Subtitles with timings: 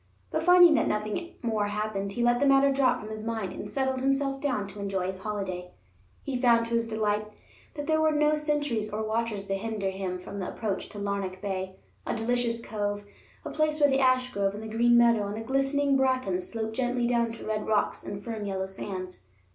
[0.31, 3.69] But finding that nothing more happened, he let the matter drop from his mind, and
[3.69, 5.69] settled himself down to enjoy his holiday.
[6.23, 7.27] He found to his delight
[7.75, 11.39] that there were no sentries or watchers to hinder him from the approach to Larnac
[11.39, 13.05] Bay, a delicious cove,
[13.45, 17.05] a place where the ashgrove and the green meadow and the glistening bracken sloped gently
[17.05, 19.19] down to red rocks and firm yellow sands.